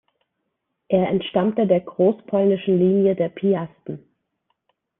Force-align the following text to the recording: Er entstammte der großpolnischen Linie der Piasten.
Er 0.87 1.09
entstammte 1.09 1.67
der 1.67 1.81
großpolnischen 1.81 2.79
Linie 2.79 3.15
der 3.15 3.29
Piasten. 3.29 3.99